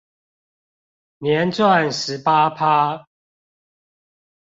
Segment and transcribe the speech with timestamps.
[1.19, 3.05] 年賺十八趴